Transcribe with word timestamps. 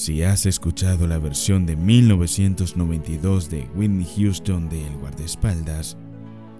Si 0.00 0.22
has 0.22 0.46
escuchado 0.46 1.06
la 1.06 1.18
versión 1.18 1.66
de 1.66 1.76
1992 1.76 3.50
de 3.50 3.68
Whitney 3.76 4.06
Houston 4.16 4.70
de 4.70 4.86
El 4.86 4.96
guardaespaldas, 4.96 5.98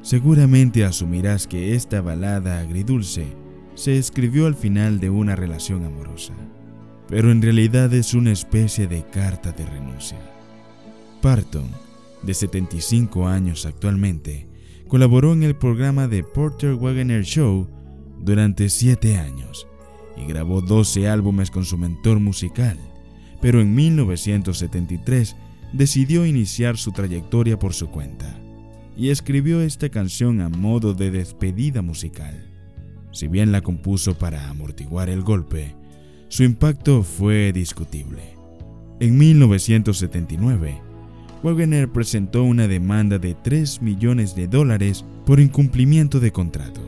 seguramente 0.03 0.85
asumirás 0.85 1.47
que 1.47 1.75
esta 1.75 2.03
balada 2.03 2.61
agridulce 2.61 3.35
se 3.75 3.97
escribió 3.97 4.45
al 4.45 4.55
final 4.55 5.01
de 5.01 5.09
una 5.09 5.37
relación 5.37 5.87
amorosa, 5.87 6.35
pero 7.09 7.31
en 7.31 7.41
realidad 7.41 7.95
es 7.95 8.13
una 8.13 8.31
especie 8.31 8.87
de 8.87 9.07
carta 9.07 9.53
de 9.53 9.65
renuncia. 9.65 10.19
Parton, 11.23 11.71
de 12.23 12.35
75 12.35 13.27
años 13.27 13.65
actualmente, 13.65 14.49
colaboró 14.87 15.33
en 15.33 15.45
el 15.45 15.57
programa 15.57 16.09
de 16.09 16.25
Porter 16.25 16.75
Wagoner 16.75 17.25
Show 17.25 17.67
durante 18.19 18.69
7 18.69 19.17
años 19.17 19.67
y 20.15 20.27
grabó 20.27 20.61
12 20.61 21.09
álbumes 21.09 21.51
con 21.51 21.65
su 21.65 21.79
mentor 21.79 22.21
musical 22.21 22.79
pero 23.41 23.61
en 23.61 23.75
1973 23.75 25.37
decidió 25.73 26.27
iniciar 26.27 26.77
su 26.77 26.93
trayectoria 26.93 27.59
por 27.59 27.75
su 27.75 27.89
cuenta 27.91 28.41
y 28.97 29.11
escribió 29.11 29.63
esta 29.63 29.89
canción 29.89 30.41
a 30.41 30.49
modo 30.49 30.95
de 30.95 31.11
despedida 31.11 31.81
musical. 31.81 32.47
Si 33.13 33.29
bien 33.29 33.51
la 33.51 33.63
compuso 33.63 34.19
para 34.19 34.49
amortiguar 34.51 35.09
el 35.09 35.23
golpe, 35.23 35.75
su 36.29 36.45
impacto 36.45 37.03
fue 37.03 37.53
discutible. 37.53 38.37
En 39.01 39.17
1979, 39.17 40.81
Wagner 41.43 41.91
presentó 41.91 42.45
una 42.45 42.69
demanda 42.69 43.19
de 43.19 43.35
3 43.35 43.81
millones 43.81 44.35
de 44.37 44.47
dólares 44.47 45.05
por 45.25 45.41
incumplimiento 45.41 46.21
de 46.21 46.31
contrato, 46.31 46.83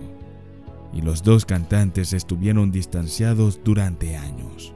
y 0.92 1.00
los 1.00 1.22
dos 1.22 1.46
cantantes 1.46 2.12
estuvieron 2.12 2.70
distanciados 2.70 3.60
durante 3.64 4.16
años. 4.16 4.74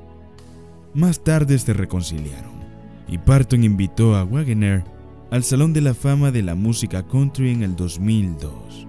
Más 0.96 1.22
tarde 1.22 1.58
se 1.58 1.74
reconciliaron 1.74 2.52
y 3.06 3.18
Parton 3.18 3.62
invitó 3.64 4.16
a 4.16 4.24
Wagoner 4.24 4.82
al 5.30 5.44
Salón 5.44 5.74
de 5.74 5.82
la 5.82 5.92
Fama 5.92 6.30
de 6.30 6.42
la 6.42 6.54
Música 6.54 7.06
Country 7.06 7.50
en 7.50 7.62
el 7.62 7.76
2002. 7.76 8.86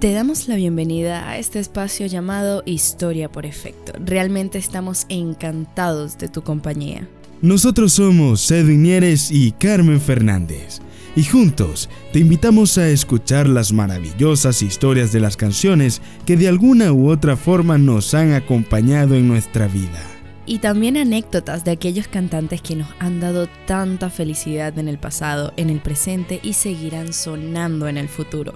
Te 0.00 0.14
damos 0.14 0.48
la 0.48 0.56
bienvenida 0.56 1.28
a 1.28 1.36
este 1.36 1.58
espacio 1.58 2.06
llamado 2.06 2.62
Historia 2.64 3.30
por 3.30 3.44
Efecto. 3.44 3.92
Realmente 4.02 4.56
estamos 4.56 5.04
encantados 5.10 6.16
de 6.16 6.28
tu 6.28 6.40
compañía. 6.40 7.06
Nosotros 7.42 7.92
somos 7.92 8.50
Edwin 8.50 8.84
Nieres 8.84 9.30
y 9.30 9.52
Carmen 9.52 10.00
Fernández 10.00 10.80
y 11.14 11.24
juntos 11.24 11.88
te 12.12 12.20
invitamos 12.20 12.78
a 12.78 12.88
escuchar 12.88 13.48
las 13.48 13.72
maravillosas 13.72 14.62
historias 14.62 15.12
de 15.12 15.20
las 15.20 15.36
canciones 15.36 16.00
que 16.26 16.36
de 16.36 16.48
alguna 16.48 16.92
u 16.92 17.10
otra 17.10 17.36
forma 17.36 17.78
nos 17.78 18.14
han 18.14 18.32
acompañado 18.32 19.14
en 19.14 19.28
nuestra 19.28 19.66
vida. 19.66 20.02
Y 20.44 20.58
también 20.58 20.96
anécdotas 20.96 21.64
de 21.64 21.70
aquellos 21.70 22.08
cantantes 22.08 22.60
que 22.62 22.74
nos 22.74 22.88
han 22.98 23.20
dado 23.20 23.48
tanta 23.66 24.10
felicidad 24.10 24.76
en 24.78 24.88
el 24.88 24.98
pasado, 24.98 25.52
en 25.56 25.70
el 25.70 25.80
presente 25.80 26.40
y 26.42 26.54
seguirán 26.54 27.12
sonando 27.12 27.86
en 27.88 27.96
el 27.96 28.08
futuro. 28.08 28.54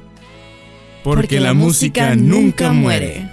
Porque, 1.04 1.38
la, 1.38 1.54
música, 1.54 2.16
nunca 2.16 2.72
muere. 2.72 3.30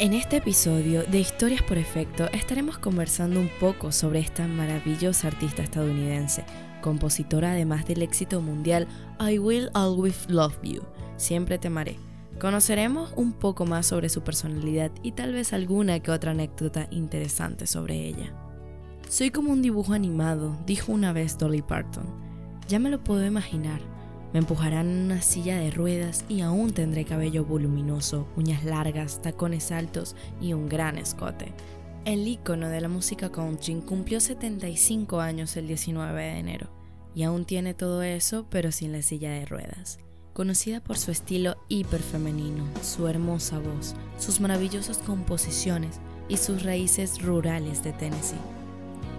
En 0.00 0.12
este 0.12 0.38
episodio 0.38 1.04
de 1.04 1.20
Historias 1.20 1.62
por 1.62 1.78
Efecto 1.78 2.28
estaremos 2.32 2.78
conversando 2.78 3.38
un 3.38 3.48
poco 3.60 3.92
sobre 3.92 4.18
esta 4.18 4.48
maravillosa 4.48 5.28
artista 5.28 5.62
estadounidense, 5.62 6.44
compositora 6.86 7.50
además 7.50 7.84
del 7.84 8.00
éxito 8.02 8.40
mundial 8.40 8.86
I 9.18 9.40
Will 9.40 9.70
Always 9.74 10.30
Love 10.30 10.56
You, 10.62 10.82
Siempre 11.16 11.58
te 11.58 11.66
amaré. 11.66 11.96
Conoceremos 12.38 13.12
un 13.16 13.32
poco 13.32 13.66
más 13.66 13.86
sobre 13.86 14.08
su 14.08 14.22
personalidad 14.22 14.92
y 15.02 15.10
tal 15.10 15.32
vez 15.32 15.52
alguna 15.52 15.98
que 15.98 16.12
otra 16.12 16.30
anécdota 16.30 16.86
interesante 16.92 17.66
sobre 17.66 18.06
ella. 18.06 18.32
Soy 19.08 19.30
como 19.30 19.50
un 19.50 19.62
dibujo 19.62 19.94
animado, 19.94 20.56
dijo 20.64 20.92
una 20.92 21.12
vez 21.12 21.36
Dolly 21.38 21.62
Parton. 21.62 22.06
Ya 22.68 22.78
me 22.78 22.90
lo 22.90 23.02
puedo 23.02 23.26
imaginar. 23.26 23.80
Me 24.32 24.38
empujarán 24.38 24.88
en 24.88 25.04
una 25.06 25.22
silla 25.22 25.58
de 25.58 25.72
ruedas 25.72 26.24
y 26.28 26.42
aún 26.42 26.72
tendré 26.72 27.04
cabello 27.04 27.44
voluminoso, 27.44 28.28
uñas 28.36 28.64
largas, 28.64 29.20
tacones 29.22 29.72
altos 29.72 30.14
y 30.40 30.52
un 30.52 30.68
gran 30.68 30.98
escote. 30.98 31.52
El 32.06 32.28
ícono 32.28 32.68
de 32.68 32.80
la 32.80 32.86
música 32.86 33.32
country 33.32 33.82
cumplió 33.84 34.20
75 34.20 35.20
años 35.20 35.56
el 35.56 35.66
19 35.66 36.22
de 36.22 36.38
enero 36.38 36.70
y 37.16 37.24
aún 37.24 37.44
tiene 37.44 37.74
todo 37.74 38.04
eso 38.04 38.46
pero 38.48 38.70
sin 38.70 38.92
la 38.92 39.02
silla 39.02 39.32
de 39.32 39.44
ruedas. 39.44 39.98
Conocida 40.32 40.80
por 40.80 40.98
su 40.98 41.10
estilo 41.10 41.56
hiper 41.66 42.00
femenino, 42.00 42.64
su 42.80 43.08
hermosa 43.08 43.58
voz, 43.58 43.96
sus 44.20 44.38
maravillosas 44.38 44.98
composiciones 44.98 45.98
y 46.28 46.36
sus 46.36 46.62
raíces 46.62 47.20
rurales 47.20 47.82
de 47.82 47.92
Tennessee. 47.92 48.36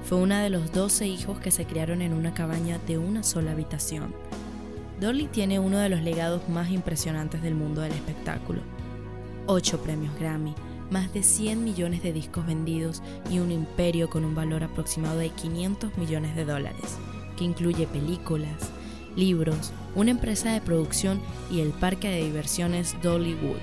Fue 0.06 0.20
una 0.20 0.42
de 0.42 0.50
los 0.50 0.72
12 0.72 1.08
hijos 1.08 1.40
que 1.42 1.52
se 1.52 1.66
criaron 1.66 2.02
en 2.02 2.14
una 2.14 2.34
cabaña 2.34 2.80
de 2.88 2.98
una 2.98 3.22
sola 3.22 3.52
habitación. 3.52 4.16
Dolly 5.02 5.28
tiene 5.28 5.60
uno 5.60 5.80
de 5.80 5.90
los 5.90 6.04
legados 6.04 6.48
más 6.48 6.72
impresionantes 6.72 7.42
del 7.42 7.54
mundo 7.54 7.82
del 7.82 7.92
espectáculo. 7.92 8.62
Ocho 9.46 9.82
premios 9.82 10.18
Grammy, 10.18 10.56
más 10.92 11.14
de 11.14 11.24
100 11.24 11.64
millones 11.64 12.04
de 12.04 12.14
discos 12.14 12.46
vendidos 12.46 13.02
y 13.30 13.40
un 13.40 13.52
imperio 13.52 14.10
con 14.10 14.26
un 14.26 14.36
valor 14.36 14.64
aproximado 14.64 15.20
de 15.20 15.30
500 15.30 15.98
millones 15.98 16.36
de 16.36 16.46
dólares, 16.46 16.98
que 17.38 17.46
incluye 17.46 17.88
películas, 17.88 18.72
libros, 19.16 19.74
una 19.96 20.12
empresa 20.12 20.52
de 20.52 20.62
producción 20.62 21.20
y 21.52 21.62
el 21.62 21.70
parque 21.70 22.10
de 22.10 22.24
diversiones 22.24 22.96
Dollywood. 23.02 23.58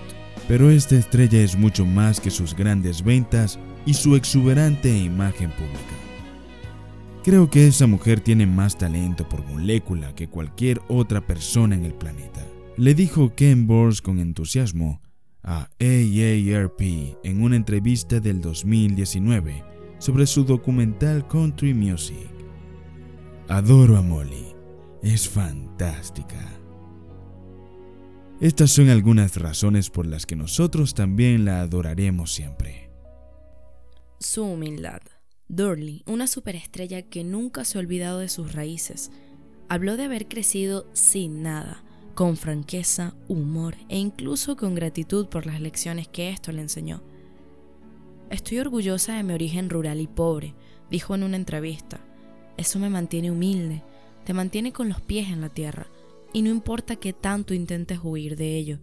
Pero 0.48 0.70
esta 0.70 0.96
estrella 0.96 1.40
es 1.40 1.56
mucho 1.56 1.86
más 1.86 2.20
que 2.20 2.30
sus 2.30 2.54
grandes 2.54 3.02
ventas 3.02 3.58
y 3.86 3.94
su 3.94 4.16
exuberante 4.16 4.96
imagen 4.96 5.50
pública. 5.52 5.94
Creo 7.22 7.48
que 7.48 7.66
esa 7.66 7.86
mujer 7.86 8.20
tiene 8.20 8.46
más 8.46 8.76
talento 8.76 9.26
por 9.26 9.42
molécula 9.46 10.14
que 10.14 10.28
cualquier 10.28 10.82
otra 10.88 11.26
persona 11.26 11.74
en 11.74 11.86
el 11.86 11.94
planeta, 11.94 12.44
le 12.76 12.94
dijo 12.94 13.34
Ken 13.34 13.66
Bors 13.66 14.02
con 14.02 14.18
entusiasmo 14.18 15.00
a 15.44 15.68
AARP 15.78 16.80
en 17.22 17.42
una 17.42 17.56
entrevista 17.56 18.18
del 18.18 18.40
2019 18.40 19.62
sobre 19.98 20.26
su 20.26 20.44
documental 20.44 21.28
Country 21.28 21.74
Music. 21.74 22.28
Adoro 23.48 23.98
a 23.98 24.02
Molly, 24.02 24.54
es 25.02 25.28
fantástica. 25.28 26.50
Estas 28.40 28.70
son 28.70 28.88
algunas 28.88 29.36
razones 29.36 29.90
por 29.90 30.06
las 30.06 30.26
que 30.26 30.34
nosotros 30.34 30.94
también 30.94 31.44
la 31.44 31.60
adoraremos 31.60 32.32
siempre. 32.32 32.90
Su 34.18 34.44
humildad. 34.44 35.00
Dorley, 35.46 36.02
una 36.06 36.26
superestrella 36.26 37.02
que 37.02 37.22
nunca 37.22 37.64
se 37.64 37.76
ha 37.76 37.80
olvidado 37.82 38.18
de 38.18 38.30
sus 38.30 38.54
raíces, 38.54 39.10
habló 39.68 39.98
de 39.98 40.04
haber 40.04 40.26
crecido 40.26 40.88
sin 40.94 41.42
nada 41.42 41.83
con 42.14 42.36
franqueza, 42.36 43.14
humor 43.28 43.76
e 43.88 43.98
incluso 43.98 44.56
con 44.56 44.74
gratitud 44.74 45.26
por 45.26 45.46
las 45.46 45.60
lecciones 45.60 46.08
que 46.08 46.30
esto 46.30 46.52
le 46.52 46.62
enseñó. 46.62 47.02
Estoy 48.30 48.58
orgullosa 48.58 49.16
de 49.16 49.22
mi 49.22 49.32
origen 49.32 49.68
rural 49.68 50.00
y 50.00 50.06
pobre, 50.06 50.54
dijo 50.90 51.14
en 51.14 51.24
una 51.24 51.36
entrevista. 51.36 52.00
Eso 52.56 52.78
me 52.78 52.88
mantiene 52.88 53.30
humilde, 53.30 53.82
te 54.24 54.32
mantiene 54.32 54.72
con 54.72 54.88
los 54.88 55.00
pies 55.00 55.28
en 55.28 55.40
la 55.40 55.48
tierra, 55.48 55.86
y 56.32 56.42
no 56.42 56.50
importa 56.50 56.96
que 56.96 57.12
tanto 57.12 57.54
intentes 57.54 58.00
huir 58.02 58.36
de 58.36 58.56
ello. 58.56 58.78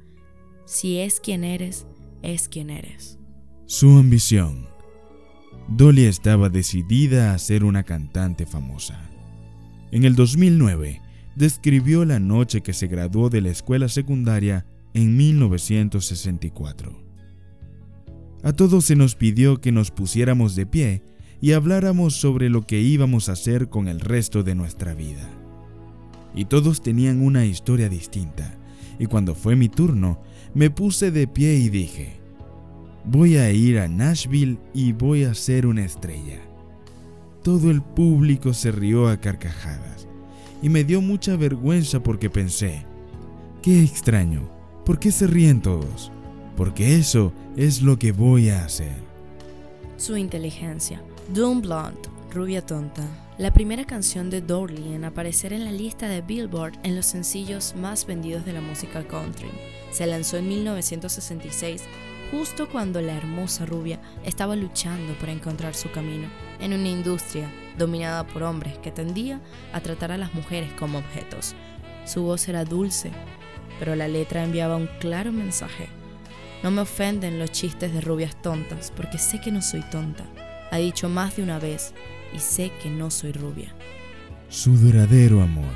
Si 0.66 1.00
es 1.00 1.20
quien 1.20 1.44
eres, 1.44 1.86
es 2.22 2.48
quien 2.48 2.70
eres. 2.70 3.18
Su 3.66 3.98
ambición. 3.98 4.68
Dolly 5.68 6.06
estaba 6.06 6.50
decidida 6.50 7.34
a 7.34 7.40
ser 7.40 7.64
una 7.64 7.84
cantante 7.84 8.46
famosa. 8.46 9.10
En 9.92 10.06
el 10.06 10.16
2009, 10.16 11.01
describió 11.36 12.06
la 12.06 12.20
noche 12.20 12.62
que 12.62 12.74
se 12.74 12.88
graduó 12.88 13.30
de 13.30 13.42
la 13.42 13.50
escuela 13.50 13.88
secundaria 13.88 14.66
en 14.94 15.16
1964. 15.16 17.02
A 18.44 18.54
todos 18.54 18.86
se 18.86 18.96
nos 18.96 19.16
pidió 19.16 19.62
que 19.62 19.72
nos 19.72 19.92
pusiéramos 19.92 20.56
de 20.56 20.66
pie 20.66 21.04
y 21.42 21.54
habláramos 21.54 22.16
sobre 22.16 22.50
lo 22.50 22.66
que 22.66 22.82
íbamos 22.82 23.30
a 23.30 23.34
hacer 23.34 23.70
con 23.70 23.88
el 23.88 24.00
resto 24.00 24.44
de 24.44 24.56
nuestra 24.56 24.94
vida. 24.94 25.30
Y 26.36 26.46
todos 26.46 26.82
tenían 26.82 27.22
una 27.22 27.46
historia 27.46 27.90
distinta, 27.90 28.58
y 29.00 29.06
cuando 29.06 29.36
fue 29.36 29.56
mi 29.56 29.70
turno, 29.70 30.22
me 30.54 30.70
puse 30.70 31.12
de 31.12 31.28
pie 31.28 31.56
y 31.56 31.70
dije, 31.70 32.14
voy 33.06 33.38
a 33.38 33.52
ir 33.52 33.80
a 33.80 33.88
Nashville 33.88 34.58
y 34.74 34.94
voy 34.94 35.24
a 35.24 35.34
ser 35.34 35.66
una 35.66 35.84
estrella. 35.84 36.40
Todo 37.44 37.72
el 37.72 37.82
público 37.82 38.54
se 38.54 38.72
rió 38.72 39.08
a 39.08 39.18
carcajadas 39.18 40.08
y 40.62 40.70
me 40.70 40.84
dio 40.84 41.02
mucha 41.02 41.36
vergüenza 41.36 42.02
porque 42.02 42.30
pensé, 42.30 42.86
qué 43.62 43.84
extraño, 43.84 44.50
¿por 44.86 45.00
qué 45.00 45.12
se 45.12 45.28
ríen 45.28 45.62
todos? 45.62 46.12
Porque 46.56 46.98
eso 46.98 47.34
es 47.56 47.82
lo 47.82 47.98
que 47.98 48.12
voy 48.12 48.50
a 48.50 48.66
hacer. 48.66 48.96
Su 49.98 50.18
inteligencia. 50.18 51.02
Doom 51.34 51.62
Blonde, 51.62 52.00
Rubia 52.32 52.66
Tonta, 52.66 53.04
la 53.38 53.54
primera 53.54 53.86
canción 53.86 54.30
de 54.30 54.42
Dorley 54.42 54.94
en 54.94 55.06
aparecer 55.06 55.54
en 55.54 55.66
la 55.66 55.72
lista 55.72 56.08
de 56.08 56.22
Billboard 56.22 56.74
en 56.84 56.96
los 56.96 57.06
sencillos 57.06 57.76
más 57.76 58.06
vendidos 58.06 58.46
de 58.46 58.54
la 58.54 58.62
música 58.62 59.04
country. 59.08 59.50
Se 59.92 60.06
lanzó 60.06 60.38
en 60.38 60.48
1966 60.48 61.84
justo 62.32 62.70
cuando 62.70 63.02
la 63.02 63.18
hermosa 63.18 63.66
rubia 63.66 64.00
estaba 64.24 64.56
luchando 64.56 65.14
por 65.16 65.30
encontrar 65.30 65.76
su 65.76 65.92
camino 65.92 66.28
en 66.60 66.74
una 66.74 66.88
industria 66.88 67.52
dominada 67.82 68.26
por 68.26 68.44
hombres 68.44 68.78
que 68.78 68.92
tendía 68.92 69.42
a 69.74 69.82
tratar 69.82 70.12
a 70.12 70.18
las 70.18 70.34
mujeres 70.34 70.72
como 70.74 71.00
objetos. 71.00 71.56
Su 72.06 72.24
voz 72.24 72.48
era 72.48 72.64
dulce, 72.64 73.12
pero 73.80 73.96
la 73.96 74.08
letra 74.08 74.44
enviaba 74.44 74.78
un 74.78 74.88
claro 75.00 75.32
mensaje. 75.32 75.90
No 76.64 76.72
me 76.72 76.82
ofenden 76.82 77.40
los 77.40 77.52
chistes 77.52 77.94
de 77.94 78.02
rubias 78.02 78.40
tontas, 78.42 78.94
porque 78.96 79.18
sé 79.18 79.42
que 79.42 79.52
no 79.52 79.62
soy 79.62 79.82
tonta. 79.82 80.24
Ha 80.72 80.78
dicho 80.78 81.10
más 81.10 81.36
de 81.36 81.44
una 81.44 81.60
vez, 81.60 81.94
y 82.34 82.40
sé 82.40 82.72
que 82.82 82.90
no 82.90 83.10
soy 83.10 83.32
rubia. 83.32 83.76
Su 84.50 84.78
duradero 84.78 85.42
amor. 85.42 85.74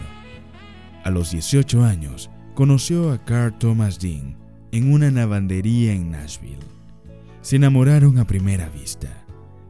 A 1.04 1.10
los 1.10 1.32
18 1.32 1.84
años, 1.84 2.30
conoció 2.54 3.12
a 3.12 3.24
Carl 3.26 3.58
Thomas 3.58 4.00
Dean 4.00 4.38
en 4.72 4.92
una 4.92 5.10
lavandería 5.10 5.94
en 5.94 6.12
Nashville. 6.12 6.60
Se 7.42 7.56
enamoraron 7.56 8.18
a 8.20 8.26
primera 8.26 8.70
vista. 8.70 9.25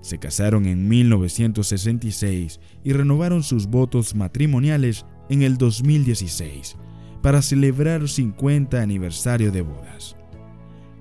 Se 0.05 0.19
casaron 0.19 0.67
en 0.67 0.87
1966 0.87 2.59
y 2.83 2.93
renovaron 2.93 3.41
sus 3.41 3.65
votos 3.65 4.13
matrimoniales 4.13 5.03
en 5.29 5.41
el 5.41 5.57
2016 5.57 6.75
para 7.23 7.41
celebrar 7.41 8.07
50 8.07 8.79
aniversario 8.79 9.51
de 9.51 9.63
bodas. 9.63 10.15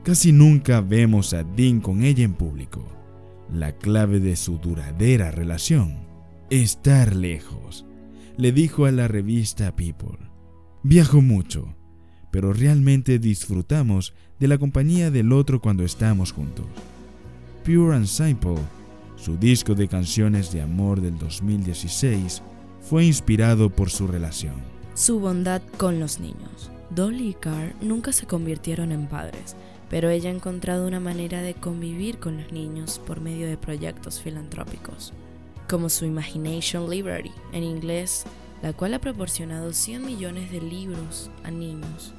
Casi 0.04 0.32
nunca 0.32 0.80
vemos 0.80 1.34
a 1.34 1.44
Dean 1.44 1.82
con 1.82 2.02
ella 2.02 2.24
en 2.24 2.32
público. 2.32 2.82
La 3.52 3.76
clave 3.76 4.20
de 4.20 4.36
su 4.36 4.56
duradera 4.56 5.30
relación, 5.30 5.98
estar 6.48 7.14
lejos, 7.14 7.84
le 8.38 8.52
dijo 8.52 8.86
a 8.86 8.90
la 8.90 9.06
revista 9.06 9.76
People. 9.76 10.16
Viajo 10.82 11.20
mucho, 11.20 11.76
pero 12.32 12.54
realmente 12.54 13.18
disfrutamos 13.18 14.14
de 14.40 14.48
la 14.48 14.56
compañía 14.56 15.10
del 15.10 15.30
otro 15.30 15.60
cuando 15.60 15.84
estamos 15.84 16.32
juntos. 16.32 16.64
Pure 17.66 17.96
and 17.96 18.06
Simple 18.06 18.62
su 19.24 19.38
disco 19.38 19.74
de 19.74 19.88
canciones 19.88 20.52
de 20.52 20.60
amor 20.60 21.00
del 21.00 21.16
2016 21.16 22.42
fue 22.82 23.06
inspirado 23.06 23.70
por 23.70 23.88
su 23.88 24.06
relación. 24.06 24.56
Su 24.92 25.18
bondad 25.18 25.62
con 25.78 25.98
los 25.98 26.20
niños. 26.20 26.70
Dolly 26.90 27.30
y 27.30 27.32
Carr 27.32 27.74
nunca 27.80 28.12
se 28.12 28.26
convirtieron 28.26 28.92
en 28.92 29.06
padres, 29.06 29.56
pero 29.88 30.10
ella 30.10 30.28
ha 30.28 30.34
encontrado 30.34 30.86
una 30.86 31.00
manera 31.00 31.40
de 31.40 31.54
convivir 31.54 32.18
con 32.18 32.36
los 32.36 32.52
niños 32.52 33.00
por 33.06 33.22
medio 33.22 33.46
de 33.46 33.56
proyectos 33.56 34.20
filantrópicos, 34.20 35.14
como 35.70 35.88
su 35.88 36.04
Imagination 36.04 36.90
Library, 36.90 37.32
en 37.54 37.64
inglés, 37.64 38.26
la 38.60 38.74
cual 38.74 38.92
ha 38.92 38.98
proporcionado 38.98 39.72
100 39.72 40.04
millones 40.04 40.52
de 40.52 40.60
libros 40.60 41.30
a 41.44 41.50
niños. 41.50 42.12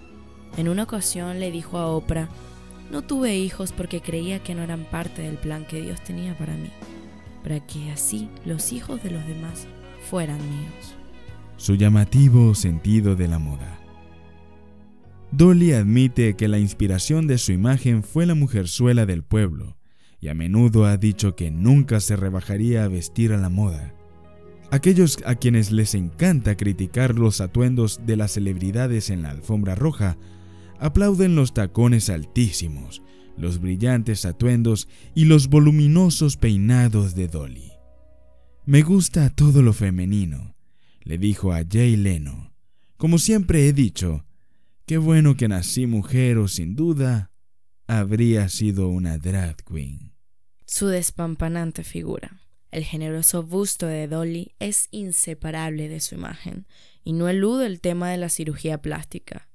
En 0.58 0.70
una 0.70 0.82
ocasión 0.82 1.40
le 1.40 1.52
dijo 1.52 1.78
a 1.78 1.86
Oprah, 1.86 2.30
no 2.90 3.04
tuve 3.04 3.36
hijos 3.36 3.72
porque 3.74 4.02
creía 4.02 4.40
que 4.40 4.56
no 4.56 4.64
eran 4.64 4.86
parte 4.86 5.22
del 5.22 5.38
plan 5.38 5.66
que 5.66 5.82
Dios 5.82 6.04
tenía 6.04 6.36
para 6.36 6.56
mí 6.56 6.72
para 7.46 7.60
que 7.60 7.92
así 7.92 8.28
los 8.44 8.74
hijos 8.74 9.04
de 9.04 9.12
los 9.12 9.24
demás 9.28 9.68
fueran 10.10 10.40
míos. 10.50 10.96
Su 11.58 11.76
llamativo 11.76 12.56
sentido 12.56 13.16
de 13.16 13.28
la 13.28 13.38
moda. 13.38 13.80
Dolly 15.32 15.74
admite 15.74 16.36
que 16.36 16.48
la 16.48 16.58
inspiración 16.58 17.28
de 17.28 17.38
su 17.38 17.52
imagen 17.52 18.02
fue 18.02 18.26
la 18.26 18.34
mujerzuela 18.34 19.06
del 19.06 19.24
pueblo 19.24 19.78
y 20.20 20.30
a 20.30 20.34
menudo 20.34 20.86
ha 20.86 20.98
dicho 20.98 21.36
que 21.36 21.52
nunca 21.52 22.00
se 22.00 22.16
rebajaría 22.16 22.84
a 22.84 22.88
vestir 22.88 23.32
a 23.32 23.38
la 23.38 23.50
moda. 23.50 23.94
Aquellos 24.72 25.20
a 25.24 25.36
quienes 25.36 25.72
les 25.72 25.94
encanta 25.94 26.58
criticar 26.58 27.14
los 27.14 27.42
atuendos 27.42 28.02
de 28.08 28.18
las 28.18 28.32
celebridades 28.32 29.12
en 29.12 29.22
la 29.22 29.30
alfombra 29.30 29.76
roja 29.76 30.18
aplauden 30.80 31.36
los 31.36 31.54
tacones 31.54 32.10
altísimos, 32.10 33.04
los 33.38 33.60
brillantes 33.60 34.26
atuendos 34.26 34.88
y 35.14 35.26
los 35.26 35.48
voluminosos 35.48 36.38
peinados 36.38 37.16
de 37.16 37.28
Dolly. 37.28 37.72
Me 38.66 38.82
gusta 38.82 39.30
todo 39.30 39.62
lo 39.62 39.74
femenino, 39.74 40.56
le 41.02 41.18
dijo 41.18 41.54
a 41.54 41.64
Jay 41.70 41.96
Leno. 41.96 42.54
Como 42.98 43.20
siempre 43.20 43.68
he 43.68 43.74
dicho, 43.74 44.26
qué 44.86 44.98
bueno 44.98 45.38
que 45.38 45.48
nací 45.48 45.86
mujer 45.86 46.38
o 46.38 46.48
sin 46.48 46.76
duda 46.76 47.32
habría 47.88 48.50
sido 48.50 48.88
una 48.88 49.18
drag 49.18 49.58
queen. 49.64 50.14
Su 50.66 50.88
despampanante 50.88 51.84
figura. 51.84 52.42
El 52.72 52.84
generoso 52.84 53.44
busto 53.44 53.86
de 53.86 54.08
Dolly 54.08 54.54
es 54.60 54.88
inseparable 54.92 55.88
de 55.88 56.00
su 56.00 56.16
imagen 56.16 56.66
y 57.04 57.14
no 57.14 57.30
elude 57.30 57.68
el 57.68 57.80
tema 57.80 58.10
de 58.10 58.18
la 58.18 58.30
cirugía 58.30 58.82
plástica. 58.82 59.48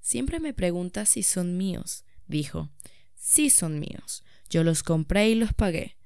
Siempre 0.00 0.40
me 0.40 0.54
pregunta 0.54 1.06
si 1.06 1.22
son 1.22 1.56
míos, 1.56 2.04
dijo, 2.26 2.70
sí 3.24 3.48
son 3.50 3.80
míos. 3.80 4.22
Yo 4.50 4.62
los 4.62 4.82
compré 4.82 5.30
y 5.30 5.34
los 5.34 5.54
pagué. 5.54 5.96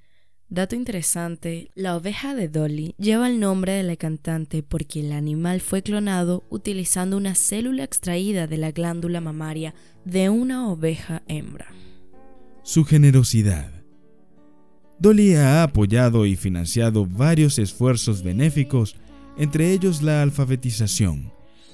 Dato 0.49 0.77
interesante, 0.77 1.71
la 1.75 1.97
oveja 1.97 2.35
de 2.35 2.49
Dolly 2.49 2.95
lleva 2.97 3.29
el 3.29 3.39
nombre 3.39 3.73
de 3.73 3.83
la 3.83 3.97
cantante 3.97 4.63
porque 4.63 5.01
el 5.01 5.13
animal 5.13 5.61
fue 5.61 5.83
clonado 5.83 6.45
utilizando 6.49 7.19
una 7.19 7.35
célula 7.35 7.85
extraída 7.85 8.47
de 8.47 8.57
la 8.57 8.71
glándula 8.71 9.21
mamaria 9.21 9.75
de 10.07 10.31
una 10.31 10.71
oveja 10.71 11.23
hembra. 11.27 11.67
Su 12.63 12.85
generosidad. 12.85 13.71
Dolly 14.99 15.35
ha 15.35 15.65
apoyado 15.65 16.25
y 16.25 16.35
financiado 16.37 17.05
varios 17.05 17.59
esfuerzos 17.59 18.23
benéficos, 18.23 18.97
entre 19.37 19.73
ellos 19.73 20.03
la 20.03 20.23
alfabetización, 20.23 21.33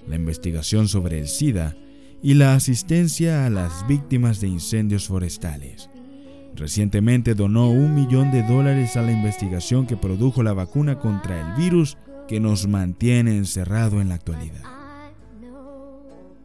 la 0.08 0.16
investigación 0.16 0.88
sobre 0.88 1.20
el 1.20 1.28
SIDA 1.28 1.76
y 2.24 2.32
la 2.32 2.54
asistencia 2.54 3.44
a 3.44 3.50
las 3.50 3.86
víctimas 3.86 4.40
de 4.40 4.48
incendios 4.48 5.08
forestales. 5.08 5.90
Recientemente 6.54 7.34
donó 7.34 7.70
un 7.70 7.94
millón 7.94 8.32
de 8.32 8.42
dólares 8.42 8.96
a 8.96 9.02
la 9.02 9.12
investigación 9.12 9.86
que 9.86 9.98
produjo 9.98 10.42
la 10.42 10.54
vacuna 10.54 10.98
contra 10.98 11.38
el 11.38 11.54
virus 11.54 11.98
que 12.26 12.40
nos 12.40 12.66
mantiene 12.66 13.36
encerrado 13.36 14.00
en 14.00 14.08
la 14.08 14.14
actualidad. 14.14 14.62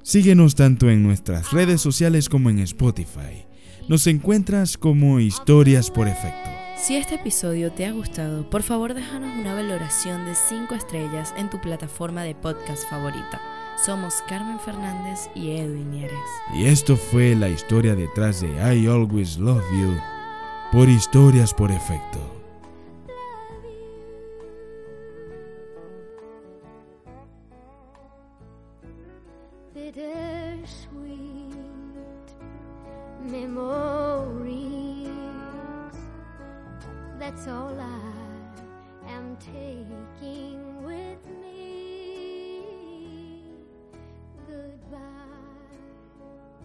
Síguenos 0.03 0.55
tanto 0.55 0.89
en 0.89 1.01
nuestras 1.01 1.53
redes 1.53 1.79
sociales 1.79 2.27
como 2.27 2.49
en 2.49 2.59
Spotify. 2.59 3.45
Nos 3.87 4.05
encuentras 4.07 4.77
como 4.77 5.21
Historias 5.21 5.89
por 5.89 6.09
Efecto. 6.09 6.49
Si 6.75 6.97
este 6.97 7.15
episodio 7.15 7.71
te 7.71 7.85
ha 7.85 7.93
gustado, 7.93 8.49
por 8.49 8.63
favor 8.63 8.93
déjanos 8.93 9.33
una 9.39 9.53
valoración 9.53 10.25
de 10.25 10.35
5 10.35 10.75
estrellas 10.75 11.33
en 11.37 11.49
tu 11.49 11.61
plataforma 11.61 12.23
de 12.23 12.35
podcast 12.35 12.83
favorita. 12.89 13.58
Somos 13.85 14.21
Carmen 14.27 14.59
Fernández 14.59 15.29
y 15.35 15.51
Edwin 15.51 15.91
Nieres. 15.91 16.19
Y 16.53 16.65
esto 16.65 16.97
fue 16.97 17.33
la 17.33 17.47
historia 17.47 17.95
detrás 17.95 18.41
de 18.41 18.49
I 18.49 18.87
Always 18.87 19.37
Love 19.37 19.63
You 19.71 19.97
por 20.71 20.89
historias 20.89 21.53
por 21.53 21.71
efecto. 21.71 22.19
That's 37.19 37.47
all 37.47 37.79
I 37.79 39.11
am 39.13 39.37
taking. 39.37 40.68